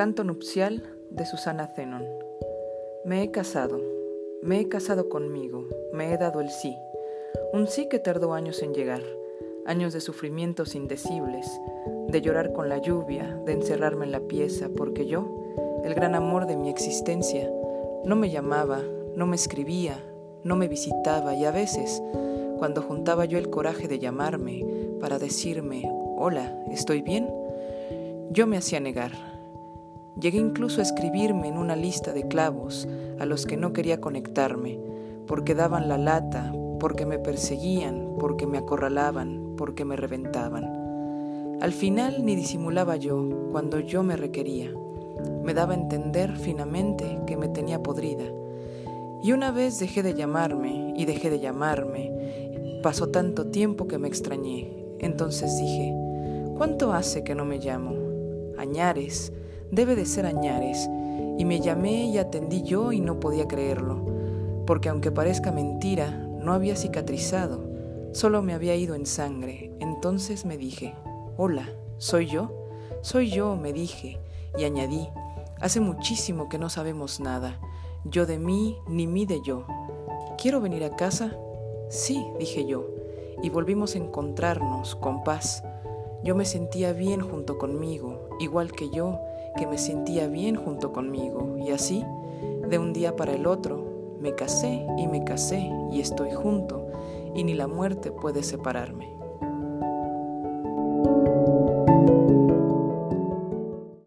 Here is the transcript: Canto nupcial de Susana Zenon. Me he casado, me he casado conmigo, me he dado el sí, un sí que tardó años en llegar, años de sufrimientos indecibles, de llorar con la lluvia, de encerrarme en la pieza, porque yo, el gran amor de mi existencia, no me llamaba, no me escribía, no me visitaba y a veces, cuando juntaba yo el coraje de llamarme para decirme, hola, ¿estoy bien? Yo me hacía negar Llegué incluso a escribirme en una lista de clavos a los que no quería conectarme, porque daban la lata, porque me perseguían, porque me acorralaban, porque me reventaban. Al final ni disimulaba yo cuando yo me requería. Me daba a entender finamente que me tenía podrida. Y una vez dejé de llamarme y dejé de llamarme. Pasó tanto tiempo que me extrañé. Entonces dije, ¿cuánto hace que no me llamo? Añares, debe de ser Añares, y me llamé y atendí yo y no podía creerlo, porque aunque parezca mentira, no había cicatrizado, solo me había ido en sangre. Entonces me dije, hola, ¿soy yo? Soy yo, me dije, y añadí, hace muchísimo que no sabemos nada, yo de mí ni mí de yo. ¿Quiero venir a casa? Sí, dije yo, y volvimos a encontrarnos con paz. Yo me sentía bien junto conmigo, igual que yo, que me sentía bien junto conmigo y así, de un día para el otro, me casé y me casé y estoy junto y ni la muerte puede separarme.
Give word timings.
Canto 0.00 0.24
nupcial 0.24 0.82
de 1.10 1.26
Susana 1.26 1.66
Zenon. 1.66 2.06
Me 3.04 3.22
he 3.22 3.30
casado, 3.30 3.78
me 4.40 4.58
he 4.58 4.66
casado 4.66 5.10
conmigo, 5.10 5.68
me 5.92 6.10
he 6.10 6.16
dado 6.16 6.40
el 6.40 6.48
sí, 6.48 6.74
un 7.52 7.66
sí 7.66 7.86
que 7.86 7.98
tardó 7.98 8.32
años 8.32 8.62
en 8.62 8.72
llegar, 8.72 9.02
años 9.66 9.92
de 9.92 10.00
sufrimientos 10.00 10.74
indecibles, 10.74 11.46
de 12.08 12.22
llorar 12.22 12.54
con 12.54 12.70
la 12.70 12.78
lluvia, 12.78 13.38
de 13.44 13.52
encerrarme 13.52 14.06
en 14.06 14.12
la 14.12 14.20
pieza, 14.20 14.70
porque 14.74 15.04
yo, 15.04 15.26
el 15.84 15.92
gran 15.92 16.14
amor 16.14 16.46
de 16.46 16.56
mi 16.56 16.70
existencia, 16.70 17.52
no 18.02 18.16
me 18.16 18.30
llamaba, 18.30 18.80
no 19.14 19.26
me 19.26 19.36
escribía, 19.36 20.02
no 20.44 20.56
me 20.56 20.66
visitaba 20.66 21.34
y 21.34 21.44
a 21.44 21.50
veces, 21.50 22.02
cuando 22.56 22.80
juntaba 22.80 23.26
yo 23.26 23.36
el 23.36 23.50
coraje 23.50 23.86
de 23.86 23.98
llamarme 23.98 24.64
para 24.98 25.18
decirme, 25.18 25.92
hola, 26.16 26.58
¿estoy 26.70 27.02
bien? 27.02 27.28
Yo 28.30 28.46
me 28.46 28.56
hacía 28.56 28.80
negar 28.80 29.29
Llegué 30.20 30.38
incluso 30.38 30.80
a 30.80 30.82
escribirme 30.82 31.48
en 31.48 31.56
una 31.56 31.76
lista 31.76 32.12
de 32.12 32.28
clavos 32.28 32.86
a 33.18 33.24
los 33.24 33.46
que 33.46 33.56
no 33.56 33.72
quería 33.72 34.00
conectarme, 34.02 34.78
porque 35.26 35.54
daban 35.54 35.88
la 35.88 35.96
lata, 35.96 36.52
porque 36.78 37.06
me 37.06 37.18
perseguían, 37.18 38.16
porque 38.18 38.46
me 38.46 38.58
acorralaban, 38.58 39.54
porque 39.56 39.86
me 39.86 39.96
reventaban. 39.96 41.58
Al 41.62 41.72
final 41.72 42.24
ni 42.24 42.36
disimulaba 42.36 42.96
yo 42.96 43.48
cuando 43.50 43.80
yo 43.80 44.02
me 44.02 44.16
requería. 44.16 44.70
Me 45.42 45.54
daba 45.54 45.72
a 45.72 45.78
entender 45.78 46.36
finamente 46.36 47.18
que 47.26 47.36
me 47.36 47.48
tenía 47.48 47.82
podrida. 47.82 48.24
Y 49.22 49.32
una 49.32 49.52
vez 49.52 49.78
dejé 49.78 50.02
de 50.02 50.14
llamarme 50.14 50.94
y 50.96 51.04
dejé 51.06 51.30
de 51.30 51.40
llamarme. 51.40 52.80
Pasó 52.82 53.08
tanto 53.08 53.46
tiempo 53.46 53.86
que 53.86 53.98
me 53.98 54.08
extrañé. 54.08 54.72
Entonces 54.98 55.58
dije, 55.58 55.94
¿cuánto 56.56 56.92
hace 56.92 57.24
que 57.24 57.34
no 57.34 57.44
me 57.44 57.58
llamo? 57.58 57.94
Añares, 58.58 59.32
debe 59.70 59.94
de 59.96 60.06
ser 60.06 60.26
Añares, 60.26 60.88
y 61.38 61.44
me 61.44 61.60
llamé 61.60 62.04
y 62.04 62.18
atendí 62.18 62.62
yo 62.62 62.92
y 62.92 63.00
no 63.00 63.20
podía 63.20 63.48
creerlo, 63.48 64.04
porque 64.66 64.88
aunque 64.88 65.10
parezca 65.10 65.52
mentira, 65.52 66.10
no 66.10 66.52
había 66.52 66.76
cicatrizado, 66.76 67.64
solo 68.12 68.42
me 68.42 68.54
había 68.54 68.74
ido 68.74 68.94
en 68.94 69.06
sangre. 69.06 69.72
Entonces 69.80 70.44
me 70.44 70.56
dije, 70.56 70.94
hola, 71.36 71.68
¿soy 71.98 72.26
yo? 72.26 72.68
Soy 73.02 73.30
yo, 73.30 73.56
me 73.56 73.72
dije, 73.72 74.18
y 74.58 74.64
añadí, 74.64 75.08
hace 75.60 75.80
muchísimo 75.80 76.48
que 76.48 76.58
no 76.58 76.68
sabemos 76.68 77.20
nada, 77.20 77.58
yo 78.04 78.26
de 78.26 78.38
mí 78.38 78.76
ni 78.88 79.06
mí 79.06 79.26
de 79.26 79.40
yo. 79.42 79.64
¿Quiero 80.36 80.60
venir 80.60 80.84
a 80.84 80.96
casa? 80.96 81.36
Sí, 81.88 82.24
dije 82.38 82.66
yo, 82.66 82.86
y 83.42 83.50
volvimos 83.50 83.94
a 83.94 83.98
encontrarnos 83.98 84.96
con 84.96 85.24
paz. 85.24 85.62
Yo 86.22 86.34
me 86.34 86.44
sentía 86.44 86.92
bien 86.92 87.20
junto 87.20 87.56
conmigo, 87.58 88.28
igual 88.40 88.72
que 88.72 88.90
yo, 88.90 89.18
que 89.56 89.66
me 89.66 89.78
sentía 89.78 90.26
bien 90.26 90.56
junto 90.56 90.92
conmigo 90.92 91.56
y 91.58 91.70
así, 91.70 92.04
de 92.68 92.78
un 92.78 92.92
día 92.92 93.16
para 93.16 93.32
el 93.32 93.46
otro, 93.46 94.16
me 94.20 94.34
casé 94.34 94.86
y 94.98 95.06
me 95.06 95.24
casé 95.24 95.70
y 95.90 96.00
estoy 96.00 96.30
junto 96.30 96.86
y 97.34 97.44
ni 97.44 97.54
la 97.54 97.66
muerte 97.66 98.12
puede 98.12 98.42
separarme. 98.42 99.19